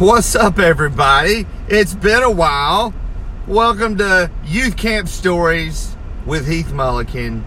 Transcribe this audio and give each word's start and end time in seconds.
What's 0.00 0.34
up, 0.34 0.58
everybody? 0.58 1.46
It's 1.68 1.94
been 1.94 2.24
a 2.24 2.30
while. 2.30 2.92
Welcome 3.46 3.96
to 3.98 4.28
Youth 4.44 4.76
Camp 4.76 5.06
Stories 5.06 5.96
with 6.26 6.48
Heath 6.48 6.70
Mulliken. 6.72 7.44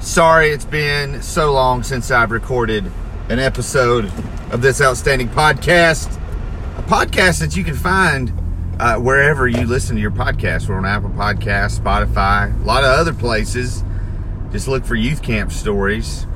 Sorry 0.00 0.50
it's 0.50 0.64
been 0.64 1.20
so 1.22 1.52
long 1.52 1.82
since 1.82 2.12
I've 2.12 2.30
recorded 2.30 2.88
an 3.28 3.40
episode 3.40 4.04
of 4.52 4.62
this 4.62 4.80
outstanding 4.80 5.28
podcast. 5.30 6.20
A 6.78 6.82
podcast 6.82 7.40
that 7.40 7.56
you 7.56 7.64
can 7.64 7.74
find 7.74 8.32
uh, 8.78 9.00
wherever 9.00 9.48
you 9.48 9.66
listen 9.66 9.96
to 9.96 10.00
your 10.00 10.12
podcast. 10.12 10.68
We're 10.68 10.76
on 10.76 10.86
Apple 10.86 11.10
Podcasts, 11.10 11.80
Spotify, 11.80 12.62
a 12.62 12.64
lot 12.64 12.84
of 12.84 12.90
other 12.90 13.12
places. 13.12 13.82
Just 14.52 14.68
look 14.68 14.84
for 14.84 14.94
Youth 14.94 15.20
Camp 15.20 15.50
Stories. 15.50 16.28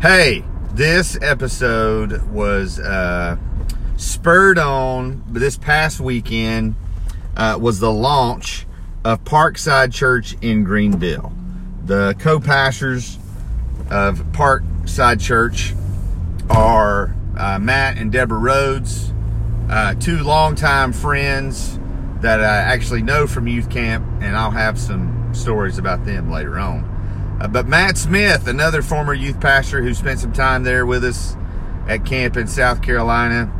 Hey, 0.00 0.46
this 0.72 1.18
episode 1.20 2.22
was 2.30 2.80
uh, 2.80 3.36
spurred 3.96 4.58
on 4.58 5.22
this 5.28 5.56
past 5.56 6.00
weekend 6.00 6.74
uh, 7.36 7.58
was 7.60 7.80
the 7.80 7.92
launch 7.92 8.66
of 9.04 9.22
Parkside 9.24 9.92
Church 9.92 10.36
in 10.40 10.64
Greenville. 10.64 11.32
The 11.84 12.16
co-pastors 12.18 13.18
of 13.90 14.20
Parkside 14.32 15.20
Church 15.20 15.74
are 16.50 17.14
uh, 17.36 17.58
Matt 17.58 17.98
and 17.98 18.10
Deborah 18.10 18.38
Rhodes, 18.38 19.12
uh, 19.68 19.94
two 19.94 20.18
longtime 20.18 20.92
friends 20.92 21.78
that 22.20 22.40
I 22.40 22.56
actually 22.56 23.02
know 23.02 23.26
from 23.26 23.46
youth 23.46 23.68
camp, 23.68 24.06
and 24.22 24.36
I'll 24.36 24.50
have 24.50 24.78
some 24.78 25.34
stories 25.34 25.78
about 25.78 26.04
them 26.04 26.30
later 26.30 26.58
on. 26.58 27.38
Uh, 27.40 27.48
but 27.48 27.66
Matt 27.66 27.98
Smith, 27.98 28.46
another 28.46 28.80
former 28.80 29.12
youth 29.12 29.40
pastor 29.40 29.82
who 29.82 29.92
spent 29.92 30.20
some 30.20 30.32
time 30.32 30.62
there 30.62 30.86
with 30.86 31.04
us 31.04 31.36
at 31.88 32.06
camp 32.06 32.36
in 32.36 32.46
South 32.46 32.80
Carolina, 32.80 33.52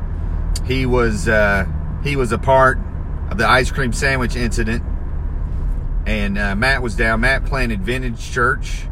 he 0.66 0.86
was 0.86 1.28
uh, 1.28 1.66
he 2.02 2.16
was 2.16 2.32
a 2.32 2.38
part 2.38 2.78
of 3.30 3.38
the 3.38 3.48
ice 3.48 3.70
cream 3.70 3.92
sandwich 3.92 4.36
incident, 4.36 4.82
and 6.06 6.38
uh, 6.38 6.54
Matt 6.54 6.82
was 6.82 6.96
down. 6.96 7.20
Matt 7.20 7.44
planted 7.44 7.82
Vintage 7.82 8.30
Church, 8.30 8.86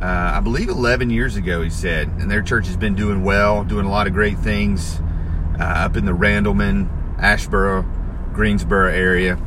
uh, 0.00 0.32
I 0.34 0.40
believe, 0.40 0.68
11 0.68 1.10
years 1.10 1.36
ago. 1.36 1.62
He 1.62 1.70
said, 1.70 2.08
and 2.08 2.30
their 2.30 2.42
church 2.42 2.66
has 2.66 2.76
been 2.76 2.94
doing 2.94 3.24
well, 3.24 3.64
doing 3.64 3.86
a 3.86 3.90
lot 3.90 4.06
of 4.06 4.12
great 4.12 4.38
things 4.38 5.00
uh, 5.58 5.62
up 5.62 5.96
in 5.96 6.04
the 6.04 6.12
Randleman, 6.12 6.88
Asheboro, 7.18 7.84
Greensboro 8.32 8.90
area. 8.90 9.38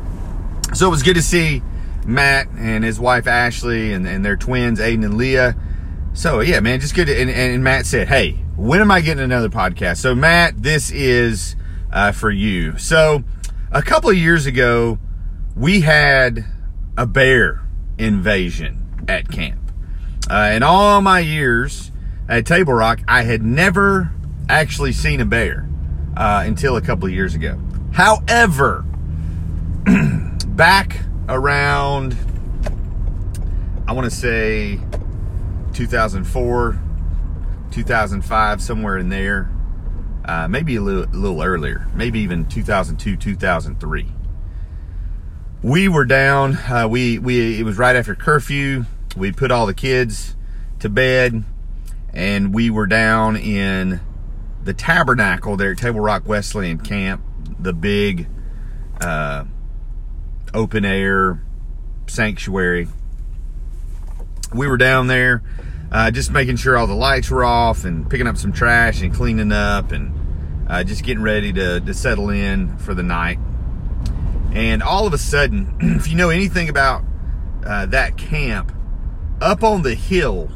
So 0.74 0.86
it 0.86 0.90
was 0.90 1.02
good 1.02 1.14
to 1.14 1.22
see 1.22 1.62
Matt 2.06 2.48
and 2.56 2.84
his 2.84 2.98
wife 2.98 3.26
Ashley 3.26 3.92
and, 3.92 4.06
and 4.06 4.24
their 4.24 4.36
twins 4.36 4.80
Aiden 4.80 5.04
and 5.04 5.16
Leah. 5.16 5.56
So 6.12 6.40
yeah, 6.40 6.60
man, 6.60 6.80
just 6.80 6.94
good. 6.94 7.06
To, 7.06 7.18
and, 7.18 7.30
and 7.30 7.62
Matt 7.62 7.86
said, 7.86 8.08
"Hey, 8.08 8.32
when 8.56 8.80
am 8.80 8.90
I 8.90 9.00
getting 9.00 9.22
another 9.22 9.48
podcast?" 9.48 9.98
So 9.98 10.14
Matt, 10.14 10.60
this 10.62 10.90
is 10.90 11.54
uh, 11.92 12.12
for 12.12 12.30
you. 12.30 12.78
So 12.78 13.24
a 13.70 13.82
couple 13.82 14.10
of 14.10 14.16
years 14.16 14.46
ago, 14.46 14.98
we 15.56 15.80
had 15.80 16.44
a 16.96 17.06
bear 17.06 17.62
invasion 17.98 19.04
at 19.08 19.28
camp. 19.30 19.60
Uh, 20.28 20.52
in 20.54 20.62
all 20.62 21.00
my 21.00 21.20
years 21.20 21.90
at 22.28 22.46
Table 22.46 22.72
Rock, 22.72 23.00
I 23.08 23.22
had 23.22 23.42
never 23.42 24.12
actually 24.48 24.92
seen 24.92 25.20
a 25.20 25.24
bear 25.24 25.68
uh, 26.16 26.44
until 26.46 26.76
a 26.76 26.80
couple 26.80 27.06
of 27.06 27.12
years 27.12 27.34
ago. 27.34 27.58
However, 27.92 28.84
back 30.46 31.00
around, 31.28 32.16
I 33.86 33.92
want 33.92 34.10
to 34.10 34.16
say 34.16 34.78
2004, 35.72 36.78
2005, 37.70 38.62
somewhere 38.62 38.98
in 38.98 39.08
there, 39.08 39.50
uh, 40.24 40.48
maybe 40.48 40.76
a 40.76 40.80
little, 40.80 41.04
a 41.04 41.16
little 41.16 41.42
earlier, 41.42 41.86
maybe 41.94 42.20
even 42.20 42.46
2002, 42.46 43.16
2003. 43.16 44.06
We 45.62 45.88
were 45.88 46.04
down. 46.04 46.56
Uh, 46.56 46.88
we 46.88 47.18
we 47.18 47.60
it 47.60 47.64
was 47.64 47.76
right 47.76 47.94
after 47.94 48.14
curfew. 48.14 48.84
We 49.16 49.32
put 49.32 49.50
all 49.50 49.66
the 49.66 49.74
kids 49.74 50.34
to 50.78 50.88
bed, 50.88 51.44
and 52.12 52.54
we 52.54 52.70
were 52.70 52.86
down 52.86 53.36
in 53.36 54.00
the 54.64 54.72
tabernacle 54.72 55.56
there 55.56 55.72
at 55.72 55.78
Table 55.78 56.00
Rock 56.00 56.22
Wesleyan 56.26 56.78
Camp, 56.78 57.22
the 57.58 57.74
big 57.74 58.26
uh, 59.00 59.44
open 60.54 60.84
air 60.84 61.42
sanctuary. 62.06 62.88
We 64.54 64.66
were 64.66 64.78
down 64.78 65.06
there 65.06 65.42
uh, 65.92 66.10
just 66.10 66.30
making 66.30 66.56
sure 66.56 66.76
all 66.76 66.86
the 66.86 66.94
lights 66.94 67.30
were 67.30 67.44
off 67.44 67.84
and 67.84 68.08
picking 68.08 68.26
up 68.26 68.36
some 68.36 68.52
trash 68.52 69.02
and 69.02 69.12
cleaning 69.12 69.52
up 69.52 69.92
and 69.92 70.14
uh, 70.70 70.84
just 70.84 71.02
getting 71.02 71.22
ready 71.22 71.52
to, 71.52 71.80
to 71.80 71.92
settle 71.92 72.30
in 72.30 72.78
for 72.78 72.94
the 72.94 73.02
night. 73.02 73.40
And 74.52 74.84
all 74.84 75.04
of 75.04 75.12
a 75.12 75.18
sudden, 75.18 75.76
if 75.80 76.08
you 76.08 76.14
know 76.14 76.30
anything 76.30 76.68
about 76.68 77.02
uh, 77.66 77.86
that 77.86 78.16
camp, 78.16 78.72
up 79.40 79.64
on 79.64 79.82
the 79.82 79.94
hill, 79.94 80.48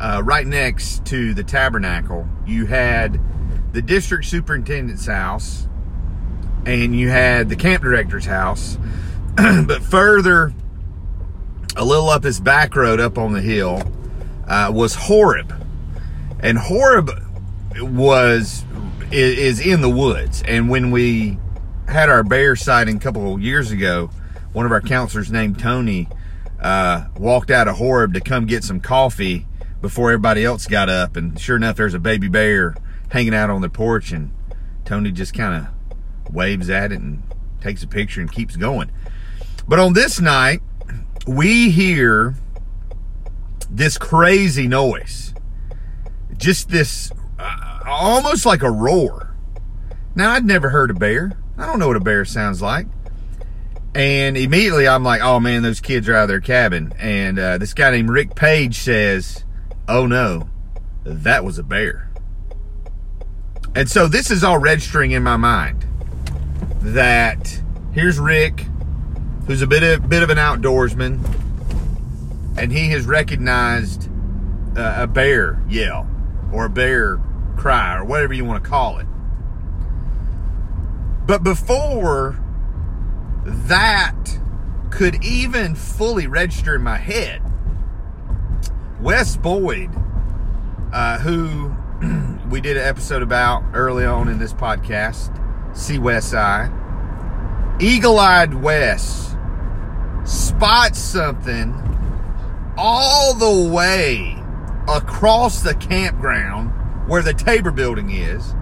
uh, 0.00 0.22
right 0.24 0.46
next 0.46 1.04
to 1.06 1.34
the 1.34 1.44
tabernacle, 1.44 2.26
you 2.46 2.64
had 2.66 3.20
the 3.72 3.82
district 3.82 4.24
superintendent's 4.24 5.06
house 5.06 5.68
and 6.64 6.98
you 6.98 7.10
had 7.10 7.50
the 7.50 7.56
camp 7.56 7.82
director's 7.82 8.24
house. 8.24 8.78
but 9.36 9.82
further, 9.82 10.54
a 11.76 11.84
little 11.84 12.08
up 12.08 12.22
this 12.22 12.40
back 12.40 12.74
road 12.74 13.00
up 13.00 13.18
on 13.18 13.34
the 13.34 13.42
hill, 13.42 13.82
uh, 14.48 14.70
was 14.74 14.94
Horeb. 14.94 15.52
And 16.40 16.56
Horeb 16.56 17.10
was 17.80 18.64
is 19.10 19.60
in 19.60 19.80
the 19.80 19.90
woods. 19.90 20.42
And 20.46 20.68
when 20.68 20.90
we 20.90 21.38
had 21.88 22.08
our 22.08 22.22
bear 22.22 22.56
sighting 22.56 22.96
a 22.96 23.00
couple 23.00 23.34
of 23.34 23.40
years 23.40 23.70
ago, 23.70 24.10
one 24.52 24.66
of 24.66 24.72
our 24.72 24.80
counselors 24.80 25.30
named 25.30 25.58
Tony 25.58 26.08
uh, 26.60 27.06
walked 27.16 27.50
out 27.50 27.68
of 27.68 27.76
Horeb 27.76 28.14
to 28.14 28.20
come 28.20 28.46
get 28.46 28.64
some 28.64 28.80
coffee 28.80 29.46
before 29.80 30.10
everybody 30.10 30.44
else 30.44 30.66
got 30.66 30.88
up. 30.88 31.16
And 31.16 31.38
sure 31.38 31.56
enough, 31.56 31.76
there's 31.76 31.94
a 31.94 31.98
baby 31.98 32.28
bear 32.28 32.74
hanging 33.10 33.34
out 33.34 33.50
on 33.50 33.60
the 33.60 33.68
porch. 33.68 34.12
And 34.12 34.32
Tony 34.84 35.12
just 35.12 35.34
kind 35.34 35.66
of 35.66 36.34
waves 36.34 36.70
at 36.70 36.92
it 36.92 37.00
and 37.00 37.22
takes 37.60 37.82
a 37.82 37.86
picture 37.86 38.20
and 38.20 38.30
keeps 38.30 38.56
going. 38.56 38.90
But 39.68 39.78
on 39.78 39.92
this 39.92 40.20
night, 40.20 40.62
we 41.26 41.70
hear 41.70 42.34
this 43.70 43.98
crazy 43.98 44.66
noise. 44.66 45.34
Just 46.36 46.68
this 46.68 47.10
almost 47.96 48.46
like 48.46 48.62
a 48.62 48.70
roar. 48.70 49.34
Now, 50.14 50.30
I'd 50.32 50.44
never 50.44 50.70
heard 50.70 50.90
a 50.90 50.94
bear. 50.94 51.32
I 51.58 51.66
don't 51.66 51.78
know 51.78 51.88
what 51.88 51.96
a 51.96 52.00
bear 52.00 52.24
sounds 52.24 52.62
like. 52.62 52.86
And 53.94 54.36
immediately 54.36 54.86
I'm 54.86 55.02
like, 55.02 55.22
oh 55.22 55.40
man, 55.40 55.62
those 55.62 55.80
kids 55.80 56.06
are 56.08 56.14
out 56.14 56.24
of 56.24 56.28
their 56.28 56.40
cabin. 56.40 56.92
And 56.98 57.38
uh, 57.38 57.58
this 57.58 57.72
guy 57.72 57.90
named 57.90 58.10
Rick 58.10 58.34
Page 58.34 58.78
says, 58.78 59.44
oh 59.88 60.06
no, 60.06 60.48
that 61.04 61.44
was 61.44 61.58
a 61.58 61.62
bear. 61.62 62.10
And 63.74 63.90
so 63.90 64.06
this 64.06 64.30
is 64.30 64.44
all 64.44 64.58
registering 64.58 65.12
in 65.12 65.22
my 65.22 65.36
mind 65.36 65.86
that 66.80 67.62
here's 67.92 68.18
Rick, 68.18 68.66
who's 69.46 69.62
a 69.62 69.66
bit 69.66 69.82
of, 69.82 70.08
bit 70.08 70.22
of 70.22 70.30
an 70.30 70.38
outdoorsman, 70.38 71.24
and 72.58 72.72
he 72.72 72.88
has 72.90 73.06
recognized 73.06 74.10
uh, 74.76 74.96
a 74.98 75.06
bear 75.06 75.62
yell 75.68 76.08
or 76.52 76.66
a 76.66 76.70
bear 76.70 77.18
cry 77.56 77.96
or 77.96 78.04
whatever 78.04 78.32
you 78.32 78.44
want 78.44 78.62
to 78.62 78.68
call 78.68 78.98
it. 78.98 79.06
But 81.26 81.42
before 81.42 82.38
that 83.44 84.38
could 84.90 85.24
even 85.24 85.74
fully 85.74 86.26
register 86.26 86.76
in 86.76 86.82
my 86.82 86.96
head, 86.96 87.42
Wes 89.00 89.36
Boyd, 89.36 89.90
uh, 90.92 91.18
who 91.18 91.74
we 92.50 92.60
did 92.60 92.76
an 92.76 92.84
episode 92.84 93.22
about 93.22 93.64
early 93.74 94.04
on 94.04 94.28
in 94.28 94.38
this 94.38 94.52
podcast, 94.52 95.32
Eye, 96.34 96.70
eagle 97.80 98.18
eyed 98.18 98.54
Wes 98.54 99.36
spots 100.24 100.98
something 100.98 101.74
all 102.76 103.34
the 103.34 103.70
way 103.70 104.36
across 104.88 105.62
the 105.62 105.74
campground 105.74 106.72
where 107.06 107.22
the 107.22 107.34
Tabor 107.34 107.70
building 107.70 108.10
is. 108.10 108.54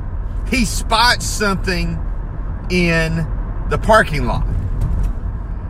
He 0.48 0.64
spots 0.64 1.24
something 1.24 1.98
in 2.70 3.16
the 3.70 3.78
parking 3.78 4.26
lot. 4.26 4.46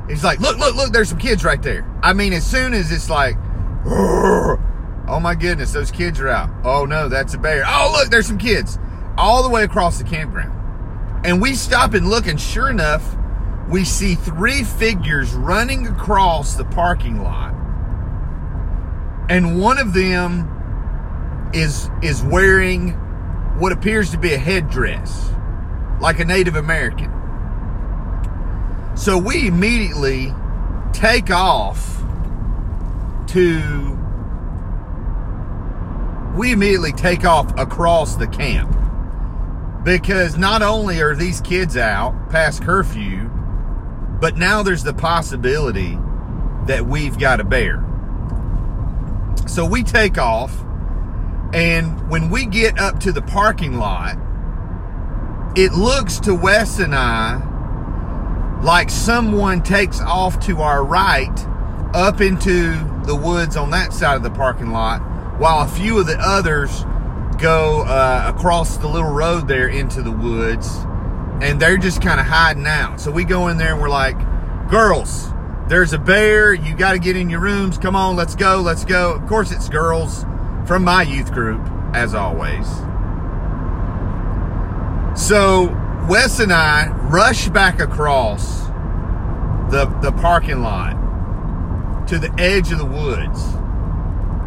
He's 0.09 0.25
like, 0.25 0.41
look, 0.41 0.59
look, 0.59 0.77
look, 0.77 0.93
there's 0.93 1.09
some 1.09 1.19
kids 1.19 1.45
right 1.45 1.63
there. 1.63 1.89
I 2.03 2.13
mean, 2.13 2.33
as 2.33 2.45
soon 2.45 2.75
as 2.75 2.93
it's 2.93 3.09
like, 3.09 3.37
oh 3.87 5.19
my 5.21 5.35
goodness, 5.35 5.73
those 5.73 5.91
kids 5.91 6.21
are 6.21 6.29
out. 6.29 6.51
Oh 6.65 6.85
no, 6.85 7.09
that's 7.09 7.35
a 7.35 7.39
bear. 7.39 7.65
Oh, 7.67 7.97
look, 7.97 8.11
there's 8.11 8.27
some 8.27 8.39
kids 8.39 8.79
all 9.17 9.43
the 9.43 9.49
way 9.49 9.65
across 9.65 9.99
the 9.99 10.05
campground. 10.05 10.53
And 11.25 11.41
we 11.41 11.55
stop 11.55 11.95
and 11.95 12.11
look, 12.11 12.27
and 12.27 12.39
sure 12.39 12.69
enough, 12.69 13.17
we 13.69 13.85
see 13.85 14.15
three 14.15 14.63
figures 14.63 15.33
running 15.33 15.87
across 15.87 16.55
the 16.55 16.65
parking 16.65 17.23
lot. 17.23 17.55
And 19.31 19.59
one 19.59 19.79
of 19.79 19.95
them 19.95 20.51
is 21.55 21.89
is 22.03 22.23
wearing 22.23 22.91
what 23.59 23.73
appears 23.73 24.11
to 24.11 24.19
be 24.19 24.35
a 24.35 24.39
headdress. 24.39 25.31
like 26.01 26.19
a 26.19 26.25
Native 26.25 26.57
American. 26.57 27.11
So 28.97 29.17
we 29.17 29.47
immediately 29.47 30.35
take 30.93 31.31
off 31.31 32.03
to 33.29 33.99
we 36.37 36.53
immediately 36.53 36.93
take 36.93 37.25
off 37.25 37.57
across 37.59 38.17
the 38.17 38.27
camp 38.27 38.71
because 39.85 40.37
not 40.37 40.63
only 40.63 41.01
are 41.01 41.15
these 41.15 41.41
kids 41.41 41.77
out 41.77 42.29
past 42.31 42.63
curfew 42.63 43.31
but 44.21 44.37
now 44.37 44.63
there's 44.63 44.83
the 44.83 44.95
possibility 44.95 45.99
that 46.67 46.87
we've 46.87 47.19
got 47.19 47.41
a 47.41 47.45
bear 47.45 47.85
so 49.47 49.65
we 49.65 49.83
take 49.83 50.19
off 50.19 50.65
and 51.55 52.11
when 52.11 52.29
we 52.31 52.45
get 52.47 52.79
up 52.79 52.99
to 53.01 53.13
the 53.13 53.23
parking 53.23 53.79
lot 53.79 54.17
it 55.57 55.73
looks 55.73 56.19
to 56.21 56.35
wes 56.35 56.79
and 56.79 56.95
i 56.95 57.41
like 58.65 58.89
someone 58.89 59.63
takes 59.63 60.01
off 60.01 60.41
to 60.41 60.63
our 60.63 60.83
right 60.83 61.47
up 61.95 62.21
into 62.21 62.73
the 63.05 63.15
woods 63.15 63.57
on 63.57 63.71
that 63.71 63.93
side 63.93 64.17
of 64.17 64.23
the 64.23 64.31
parking 64.31 64.71
lot, 64.71 65.01
while 65.39 65.61
a 65.61 65.69
few 65.69 65.99
of 65.99 66.07
the 66.07 66.17
others 66.19 66.85
go 67.39 67.83
uh, 67.83 68.33
across 68.35 68.79
the 68.79 68.89
little 68.89 69.11
road 69.11 69.47
there 69.47 69.69
into 69.69 70.03
the 70.03 70.11
woods, 70.11 70.69
and 71.43 71.61
they're 71.61 71.77
just 71.77 72.01
kind 72.01 72.19
of 72.19 72.27
hiding 72.27 72.67
out. 72.67 73.01
So 73.01 73.11
we 73.11 73.25
go 73.25 73.49
in 73.49 73.59
there 73.59 73.73
and 73.73 73.83
we're 73.83 73.91
like, 73.91 74.17
girls, 74.71 75.29
there's 75.69 75.93
a 75.93 75.99
bear. 75.99 76.55
You 76.55 76.75
got 76.75 76.93
to 76.93 76.99
get 76.99 77.17
in 77.17 77.29
your 77.29 77.41
rooms. 77.41 77.77
Come 77.77 77.95
on, 77.95 78.17
let's 78.17 78.35
go, 78.35 78.61
let's 78.61 78.85
go. 78.85 79.15
Of 79.15 79.27
course, 79.27 79.53
it's 79.53 79.69
girls 79.69 80.25
from 80.67 80.85
my 80.85 81.03
youth 81.03 81.33
group, 81.33 81.61
as 81.93 82.15
always. 82.15 82.67
So 85.21 85.67
Wes 86.09 86.41
and 86.41 86.53
I 86.53 86.89
rush 87.09 87.49
back 87.49 87.81
across 87.81 88.67
the, 89.71 89.87
the 90.03 90.13
parking 90.13 90.63
lot 90.63 92.09
to 92.09 92.19
the 92.19 92.33
edge 92.39 92.73
of 92.73 92.79
the 92.79 92.85
woods. 92.85 93.43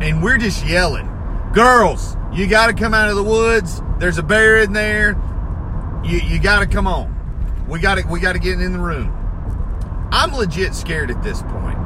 And 0.02 0.22
we're 0.22 0.38
just 0.38 0.66
yelling, 0.66 1.10
Girls, 1.54 2.16
you 2.34 2.46
got 2.48 2.68
to 2.68 2.74
come 2.74 2.94
out 2.94 3.10
of 3.10 3.16
the 3.16 3.24
woods. 3.24 3.81
There's 3.98 4.18
a 4.18 4.24
bear 4.24 4.58
in 4.58 4.74
there. 4.74 5.20
You, 6.04 6.20
you 6.20 6.40
got 6.40 6.60
to 6.60 6.68
come 6.68 6.86
on. 6.86 7.16
We 7.68 7.80
got 7.80 7.98
to 7.98 8.08
we 8.08 8.20
got 8.20 8.34
to 8.34 8.40
get 8.40 8.62
in 8.62 8.74
the 8.74 8.80
room. 8.80 9.13
I'm 10.12 10.34
legit 10.34 10.75
scared 10.75 11.10
at 11.10 11.22
this 11.24 11.42
point 11.42 11.78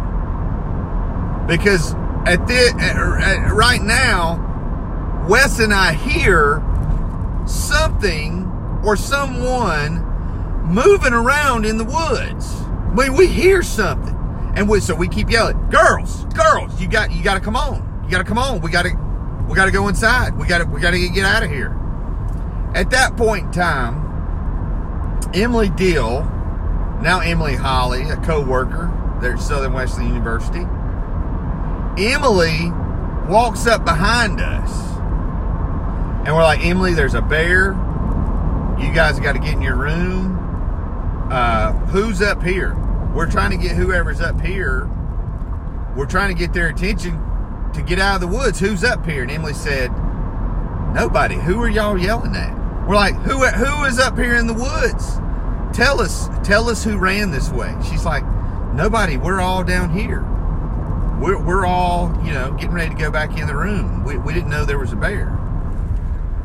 because 1.48 1.94
at 2.26 2.48
this 2.48 2.74
at, 2.74 3.52
right 3.52 3.82
now, 3.82 5.26
Wes 5.28 5.60
and 5.60 5.74
I 5.74 5.94
hear 5.94 6.64
something 7.48 8.46
or 8.84 8.96
someone 8.96 10.04
moving 10.64 11.14
around 11.14 11.66
in 11.66 11.78
the 11.78 11.84
woods. 11.84 12.62
I 12.62 12.94
mean, 12.94 13.14
we 13.16 13.28
hear 13.28 13.64
something. 13.64 14.18
And 14.56 14.68
we, 14.68 14.82
so 14.82 14.94
we 14.96 15.08
keep 15.08 15.30
yelling, 15.30 15.70
girls, 15.70 16.26
girls, 16.34 16.80
you 16.82 16.88
got, 16.88 17.12
you 17.12 17.24
got 17.24 17.36
to 17.36 17.40
come 17.40 17.56
on. 17.56 18.04
You 18.04 18.12
got 18.12 18.18
to 18.18 18.24
come 18.26 18.38
on. 18.38 18.60
We 18.62 18.70
got 18.70 18.84
to, 18.84 18.94
we 19.48 19.56
got 19.56 19.66
to 19.66 19.72
go 19.72 19.88
inside. 19.88 20.38
We 20.38 20.46
got 20.46 20.58
to, 20.60 20.66
we 20.66 20.82
got 20.82 20.92
to 20.92 21.10
get, 21.10 21.24
out 21.24 21.44
of 21.44 21.50
here. 21.50 21.78
At 22.76 22.90
that 22.92 23.16
point 23.16 23.46
in 23.46 23.52
time, 23.52 25.32
Emily 25.34 25.70
Deal, 25.70 26.24
now 27.02 27.22
Emily 27.22 27.56
Holly, 27.56 28.04
a 28.10 28.18
co-worker 28.18 28.92
there 29.22 29.34
at 29.36 29.40
Southern 29.40 29.74
Wesleyan 29.74 30.10
University, 30.10 30.66
Emily 31.98 32.72
walks 33.30 33.68
up 33.68 33.86
behind 33.86 34.42
us 34.42 34.72
and 36.26 36.36
we're 36.36 36.44
like, 36.44 36.64
Emily, 36.66 36.94
there's 36.94 37.16
a 37.16 37.22
bear. 37.22 37.72
You 38.80 38.94
guys 38.94 39.20
got 39.20 39.34
to 39.34 39.40
get 39.40 39.54
in 39.54 39.62
your 39.62 39.76
room. 39.76 40.38
Uh, 41.32 41.72
who's 41.88 42.22
up 42.22 42.44
here? 42.44 42.76
we're 43.14 43.30
trying 43.30 43.52
to 43.52 43.58
get 43.58 43.76
whoever's 43.76 44.22
up 44.22 44.40
here, 44.42 44.90
we're 45.96 46.06
trying 46.06 46.34
to 46.34 46.40
get 46.40 46.54
their 46.54 46.70
attention 46.70 47.22
to 47.74 47.82
get 47.82 48.00
out 48.00 48.16
of 48.16 48.22
the 48.22 48.28
woods. 48.28 48.60
Who's 48.60 48.84
up 48.84 49.06
here? 49.06 49.24
And 49.24 49.32
Emily 49.32 49.54
said, 49.54 49.92
Nobody. 50.94 51.36
Who 51.36 51.62
are 51.62 51.70
y'all 51.70 51.98
yelling 51.98 52.36
at? 52.36 52.54
We're 52.88 52.96
like, 52.96 53.16
who 53.16 53.46
who 53.46 53.84
is 53.86 54.00
up 54.00 54.18
here 54.18 54.36
in 54.36 54.48
the 54.48 54.54
woods? 54.54 55.20
Tell 55.78 56.02
us, 56.02 56.28
tell 56.44 56.70
us 56.70 56.84
who 56.84 56.98
ran 56.98 57.32
this 57.32 57.50
way. 57.50 57.76
She's 57.90 58.06
like, 58.06 58.24
Nobody. 58.74 59.18
We're 59.18 59.42
all 59.42 59.64
down 59.64 59.90
here. 59.90 60.26
We're, 61.22 61.40
we're 61.40 61.68
all, 61.68 62.20
you 62.26 62.34
know, 62.34 62.52
getting 62.54 62.72
ready 62.72 62.90
to 62.90 63.00
go 63.00 63.12
back 63.12 63.38
in 63.38 63.46
the 63.46 63.56
room. 63.56 64.04
We, 64.04 64.18
we 64.18 64.34
didn't 64.34 64.50
know 64.50 64.66
there 64.66 64.80
was 64.80 64.92
a 64.92 64.96
bear. 64.96 65.28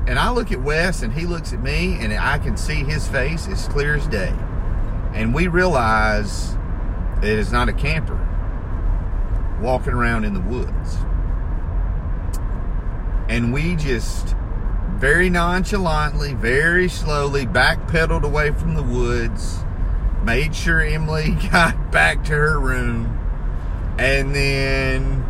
And 0.06 0.19
I 0.19 0.31
look 0.31 0.52
at 0.52 0.61
Wes 0.61 1.02
and 1.02 1.14
he 1.14 1.25
looks 1.25 1.55
at 1.55 1.62
me 1.62 1.96
and 1.99 2.12
I 2.12 2.38
can 2.38 2.58
see 2.58 2.84
his 2.84 3.08
face 3.08 3.49
as 3.49 3.67
clear 3.69 3.96
as 3.96 4.06
day. 4.06 4.34
And 5.14 5.34
we 5.34 5.49
realize 5.49 6.55
it 7.23 7.25
is 7.25 7.50
not 7.50 7.70
a 7.70 7.73
camper 7.73 8.20
walking 9.62 9.94
around 9.94 10.25
in 10.25 10.34
the 10.34 10.40
woods. 10.40 10.96
And 13.31 13.55
we 13.55 13.76
just 13.76 14.37
very 14.96 15.31
nonchalantly, 15.31 16.34
very 16.34 16.90
slowly 16.90 17.46
backpedaled 17.46 18.25
away 18.25 18.52
from 18.52 18.75
the 18.75 18.82
woods, 18.82 19.58
made 20.22 20.55
sure 20.55 20.82
Emily 20.82 21.31
got 21.50 21.90
back 21.90 22.25
to 22.25 22.32
her 22.34 22.61
room, 22.61 23.25
and 23.98 24.34
then 24.34 25.25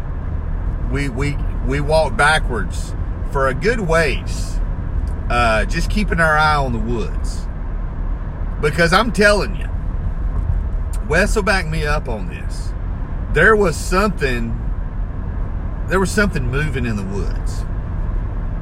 we 0.91 1.09
we 1.09 1.37
we 1.67 1.81
walked 1.81 2.17
backwards 2.17 2.95
for 3.31 3.49
a 3.49 3.55
good 3.55 3.81
ways, 3.81 4.59
uh, 5.29 5.65
just 5.67 5.91
keeping 5.91 6.21
our 6.21 6.37
eye 6.37 6.57
on 6.57 6.73
the 6.73 6.79
woods. 6.79 7.47
Because 8.61 8.93
I'm 8.93 9.13
telling 9.13 9.57
you, 9.57 9.69
Wes 11.09 11.37
will 11.37 11.43
back 11.43 11.67
me 11.67 11.85
up 11.85 12.09
on 12.09 12.29
this. 12.29 12.73
There 13.33 13.55
was 13.55 13.77
something, 13.77 14.59
there 15.89 16.01
was 16.01 16.11
something 16.11 16.51
moving 16.51 16.87
in 16.87 16.97
the 16.97 17.05
woods, 17.05 17.65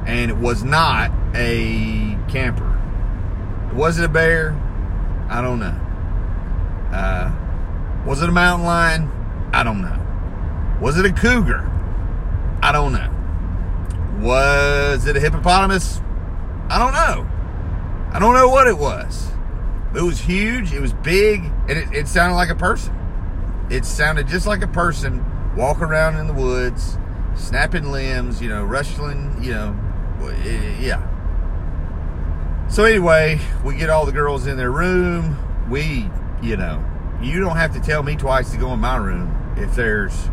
and 0.05 0.29
it 0.29 0.37
was 0.37 0.63
not 0.63 1.11
a 1.33 2.17
camper. 2.27 2.71
Was 3.73 3.99
it 3.99 4.05
a 4.05 4.09
bear? 4.09 4.51
I 5.29 5.41
don't 5.41 5.59
know. 5.59 5.79
Uh, 6.91 8.03
was 8.05 8.21
it 8.21 8.29
a 8.29 8.31
mountain 8.31 8.65
lion? 8.65 9.11
I 9.55 9.63
don't 9.63 9.81
know. 9.81 10.77
Was 10.81 10.99
it 10.99 11.05
a 11.05 11.13
cougar? 11.13 11.61
I 12.61 12.73
don't 12.73 12.91
know. 12.91 13.09
Was 14.19 15.07
it 15.07 15.15
a 15.15 15.19
hippopotamus? 15.21 16.01
I 16.67 16.77
don't 16.77 16.91
know. 16.91 17.25
I 18.11 18.19
don't 18.19 18.33
know 18.33 18.49
what 18.49 18.67
it 18.67 18.77
was. 18.77 19.31
It 19.95 20.01
was 20.01 20.19
huge. 20.19 20.73
It 20.73 20.81
was 20.81 20.91
big, 20.91 21.45
and 21.69 21.71
it, 21.71 21.87
it 21.93 22.07
sounded 22.09 22.35
like 22.35 22.49
a 22.49 22.55
person. 22.55 22.93
It 23.69 23.85
sounded 23.85 24.27
just 24.27 24.45
like 24.45 24.61
a 24.61 24.67
person 24.67 25.23
walking 25.55 25.83
around 25.83 26.17
in 26.17 26.27
the 26.27 26.33
woods, 26.33 26.97
snapping 27.35 27.93
limbs, 27.93 28.41
you 28.41 28.49
know, 28.49 28.65
rustling, 28.65 29.41
you 29.41 29.53
know, 29.53 29.73
eh, 30.43 30.75
yeah. 30.81 31.01
So 32.67 32.83
anyway, 32.83 33.39
we 33.63 33.75
get 33.77 33.89
all 33.89 34.05
the 34.05 34.11
girls 34.11 34.47
in 34.47 34.57
their 34.57 34.71
room. 34.71 35.37
We, 35.69 36.09
you 36.43 36.57
know, 36.57 36.83
you 37.21 37.39
don't 37.39 37.55
have 37.55 37.73
to 37.75 37.79
tell 37.79 38.03
me 38.03 38.17
twice 38.17 38.51
to 38.51 38.57
go 38.57 38.73
in 38.73 38.81
my 38.81 38.97
room 38.97 39.43
if 39.57 39.75
there's 39.75 40.29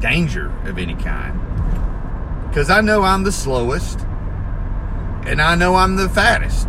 danger 0.00 0.52
of 0.64 0.78
any 0.78 0.94
kind. 0.94 1.40
Because 2.48 2.70
I 2.70 2.80
know 2.80 3.02
I'm 3.02 3.24
the 3.24 3.32
slowest, 3.32 4.00
and 5.26 5.42
I 5.42 5.54
know 5.54 5.74
I'm 5.74 5.96
the 5.96 6.08
fattest. 6.08 6.68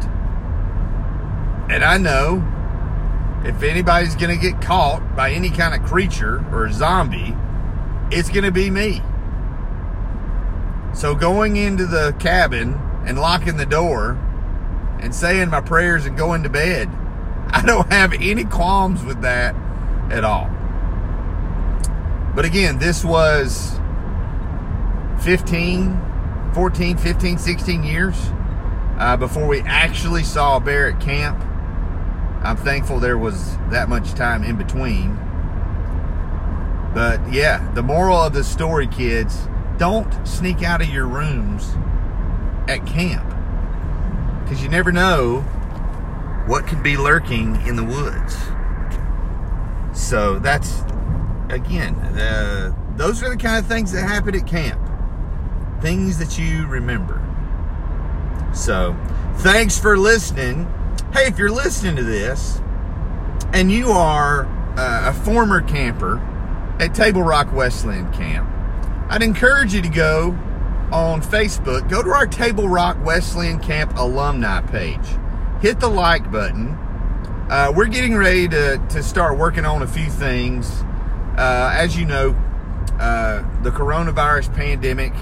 And 1.70 1.84
I 1.84 1.98
know 1.98 2.44
if 3.46 3.62
anybody's 3.64 4.16
going 4.16 4.38
to 4.38 4.42
get 4.42 4.62
caught 4.62 5.16
by 5.16 5.32
any 5.32 5.50
kind 5.50 5.76
of 5.76 5.88
creature 5.88 6.44
or 6.52 6.66
a 6.66 6.74
zombie, 6.74 7.36
it's 8.12 8.30
going 8.30 8.44
to 8.44 8.52
be 8.52 8.70
me. 8.70 9.02
So 10.94 11.14
going 11.14 11.58
into 11.58 11.86
the 11.86 12.16
cabin 12.20 12.74
and 13.06 13.20
locking 13.20 13.58
the 13.58 13.66
door 13.66 14.12
and 15.00 15.14
saying 15.14 15.50
my 15.50 15.62
prayers 15.62 16.06
and 16.06 16.18
going 16.18 16.44
to 16.44 16.50
bed, 16.50 16.90
I 17.50 17.64
don't 17.66 17.92
have 17.92 18.14
any 18.14 18.44
qualms 18.44 19.04
with 19.04 19.22
that 19.22 19.56
at 20.10 20.24
all. 20.24 20.50
But 22.38 22.46
again, 22.46 22.78
this 22.78 23.04
was 23.04 23.72
15, 25.24 26.52
14, 26.54 26.96
15, 26.96 27.38
16 27.40 27.84
years 27.84 28.16
uh, 29.00 29.18
before 29.18 29.48
we 29.48 29.62
actually 29.62 30.22
saw 30.22 30.58
a 30.58 30.60
bear 30.60 30.92
at 30.92 31.02
camp. 31.02 31.44
I'm 32.44 32.56
thankful 32.56 33.00
there 33.00 33.18
was 33.18 33.58
that 33.72 33.90
much 33.90 34.14
time 34.14 34.44
in 34.44 34.56
between. 34.56 35.16
But 36.94 37.34
yeah, 37.34 37.72
the 37.74 37.82
moral 37.82 38.18
of 38.18 38.34
the 38.34 38.44
story, 38.44 38.86
kids, 38.86 39.48
don't 39.78 40.28
sneak 40.28 40.62
out 40.62 40.80
of 40.80 40.90
your 40.90 41.08
rooms 41.08 41.76
at 42.68 42.86
camp. 42.86 43.28
Because 44.44 44.62
you 44.62 44.70
never 44.70 44.92
know 44.92 45.40
what 46.46 46.68
could 46.68 46.84
be 46.84 46.98
lurking 46.98 47.60
in 47.66 47.76
the 47.76 47.84
woods. 47.84 48.38
So 50.00 50.38
that's, 50.38 50.84
again, 51.50 51.96
uh, 51.96 52.74
those 52.96 53.24
are 53.24 53.30
the 53.30 53.38
kind 53.38 53.58
of 53.58 53.66
things 53.66 53.92
that 53.92 54.02
happen 54.02 54.36
at 54.36 54.48
camp. 54.48 54.82
Things 55.82 56.18
that 56.18 56.40
you 56.40 56.66
remember. 56.68 57.24
So, 58.54 58.96
thanks 59.38 59.80
for 59.80 59.98
listening 59.98 60.68
hey, 61.14 61.26
if 61.26 61.40
you're 61.40 61.52
listening 61.52 61.96
to 61.96 62.04
this 62.04 62.62
and 63.54 63.72
you 63.72 63.90
are 63.90 64.46
uh, 64.78 65.10
a 65.10 65.14
former 65.14 65.62
camper 65.62 66.20
at 66.80 66.94
Table 66.94 67.24
Rock 67.24 67.52
Wesleyan 67.54 68.12
Camp, 68.12 68.48
I'd 69.10 69.24
encourage 69.24 69.74
you 69.74 69.82
to 69.82 69.90
go 69.90 70.38
on 70.92 71.22
Facebook, 71.22 71.90
go 71.90 72.04
to 72.04 72.10
our 72.10 72.28
Table 72.28 72.68
Rock 72.68 73.04
Wesleyan 73.04 73.60
Camp 73.60 73.98
alumni 73.98 74.62
page, 74.62 75.08
hit 75.62 75.80
the 75.80 75.90
like 75.90 76.30
button. 76.32 76.78
Uh, 77.50 77.72
we're 77.76 77.88
getting 77.88 78.16
ready 78.16 78.48
to, 78.50 78.78
to 78.90 79.02
start 79.02 79.38
working 79.38 79.66
on 79.66 79.82
a 79.82 79.88
few 79.88 80.10
things. 80.10 80.84
Uh, 81.38 81.72
as 81.76 81.96
you 81.96 82.06
know, 82.06 82.32
uh, 83.00 83.44
the 83.62 83.70
coronavirus 83.70 84.54
pandemic 84.56 85.14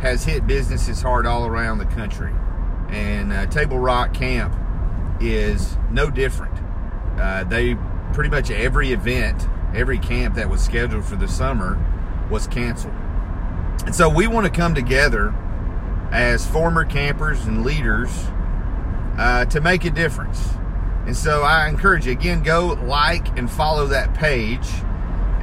has 0.00 0.24
hit 0.24 0.44
businesses 0.46 1.00
hard 1.00 1.26
all 1.26 1.46
around 1.46 1.78
the 1.78 1.86
country. 1.86 2.32
And 2.88 3.32
uh, 3.32 3.46
Table 3.46 3.78
Rock 3.78 4.12
Camp 4.12 4.52
is 5.20 5.76
no 5.92 6.10
different. 6.10 6.58
Uh, 7.20 7.44
they 7.44 7.76
pretty 8.12 8.30
much 8.30 8.50
every 8.50 8.90
event, 8.92 9.46
every 9.72 9.98
camp 9.98 10.34
that 10.34 10.50
was 10.50 10.60
scheduled 10.60 11.04
for 11.04 11.14
the 11.14 11.28
summer 11.28 11.78
was 12.30 12.48
canceled. 12.48 12.94
And 13.86 13.94
so 13.94 14.08
we 14.08 14.26
want 14.26 14.46
to 14.46 14.52
come 14.52 14.74
together 14.74 15.32
as 16.10 16.44
former 16.44 16.84
campers 16.84 17.44
and 17.44 17.64
leaders 17.64 18.10
uh, 19.18 19.44
to 19.44 19.60
make 19.60 19.84
a 19.84 19.90
difference. 19.90 20.48
And 21.06 21.16
so 21.16 21.42
I 21.42 21.68
encourage 21.68 22.06
you 22.06 22.12
again, 22.12 22.42
go 22.42 22.78
like 22.84 23.38
and 23.38 23.48
follow 23.48 23.86
that 23.86 24.14
page 24.14 24.66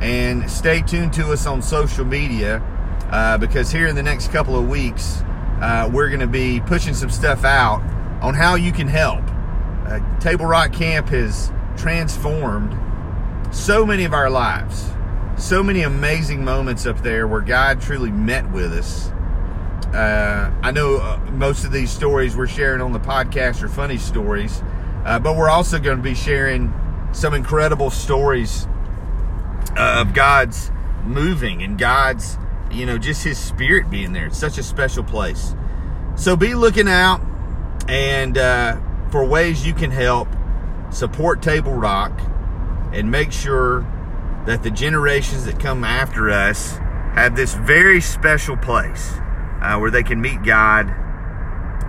and 0.02 0.50
stay 0.50 0.82
tuned 0.82 1.14
to 1.14 1.32
us 1.32 1.46
on 1.46 1.62
social 1.62 2.06
media 2.06 2.62
uh, 3.12 3.38
because 3.38 3.72
here 3.72 3.88
in 3.88 3.96
the 3.96 4.04
next 4.04 4.32
couple 4.32 4.58
of 4.58 4.68
weeks, 4.68 5.22
uh, 5.62 5.90
we're 5.92 6.10
going 6.10 6.20
to 6.20 6.28
be 6.28 6.60
pushing 6.62 6.94
some 6.94 7.10
stuff 7.10 7.44
out 7.44 7.82
on 8.22 8.34
how 8.34 8.56
you 8.56 8.72
can 8.72 8.88
help. 8.88 9.24
Uh, 9.88 10.20
Table 10.20 10.46
Rock 10.46 10.74
Camp 10.74 11.08
has 11.10 11.52
transformed 11.78 12.78
so 13.54 13.86
many 13.86 14.04
of 14.04 14.14
our 14.14 14.30
lives. 14.30 14.92
So 15.38 15.64
many 15.64 15.84
amazing 15.84 16.44
moments 16.44 16.86
up 16.86 17.02
there 17.02 17.28
where 17.28 17.42
God 17.42 17.82
truly 17.82 18.12
met 18.12 18.50
with 18.52 18.74
us. 18.74 19.10
Uh, 19.94 20.52
I 20.62 20.72
know 20.72 20.98
uh, 20.98 21.18
most 21.32 21.64
of 21.64 21.72
these 21.72 21.90
stories 21.90 22.36
we're 22.36 22.48
sharing 22.48 22.82
on 22.82 22.92
the 22.92 23.00
podcast 23.00 23.64
are 23.64 23.70
funny 23.70 23.98
stories, 23.98 24.62
uh, 25.06 25.18
but 25.20 25.38
we're 25.38 25.50
also 25.50 25.80
going 25.80 25.98
to 25.98 26.04
be 26.04 26.16
sharing 26.16 26.74
some 27.14 27.34
incredible 27.34 27.90
stories 27.90 28.68
of 29.76 30.14
God's 30.14 30.72
moving 31.04 31.64
and 31.64 31.78
God's, 31.78 32.38
you 32.72 32.86
know, 32.86 32.98
just 32.98 33.24
His 33.24 33.38
Spirit 33.38 33.90
being 33.90 34.14
there. 34.14 34.28
It's 34.28 34.38
such 34.38 34.58
a 34.58 34.64
special 34.64 35.04
place. 35.04 35.56
So 36.16 36.36
be 36.36 36.56
looking 36.56 36.88
out 36.88 37.22
and 37.88 38.38
uh, 38.38 38.80
for 39.12 39.26
ways 39.26 39.66
you 39.66 39.74
can 39.74 39.92
help 39.92 40.28
support 40.92 41.42
Table 41.42 41.74
Rock 41.74 42.20
and 42.94 43.12
make 43.12 43.32
sure 43.32 43.82
that 44.46 44.64
the 44.64 44.72
generations 44.72 45.46
that 45.46 45.60
come 45.60 45.84
after 45.84 46.30
us 46.30 46.78
have 47.14 47.36
this 47.36 47.54
very 47.54 48.00
special 48.00 48.56
place 48.56 49.14
uh, 49.62 49.78
where 49.78 49.92
they 49.92 50.04
can 50.04 50.22
meet 50.22 50.44
God 50.44 50.90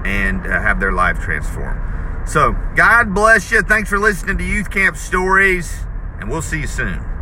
and 0.05 0.47
uh, 0.47 0.61
have 0.61 0.81
their 0.81 0.93
life 0.93 1.21
transformed. 1.21 2.29
So, 2.29 2.53
God 2.77 3.15
bless 3.15 3.51
you. 3.51 3.63
Thanks 3.63 3.89
for 3.89 3.99
listening 3.99 4.39
to 4.39 4.45
Youth 4.45 4.71
Camp 4.71 4.97
Stories, 4.97 5.87
and 6.21 6.29
we'll 6.29 6.43
see 6.43 6.61
you 6.61 6.67
soon. 6.67 7.18